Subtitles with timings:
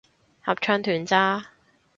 [0.41, 1.51] 合唱團咋